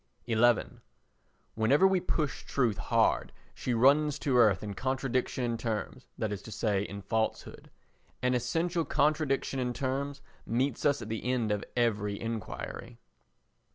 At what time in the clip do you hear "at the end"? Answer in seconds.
11.03-11.51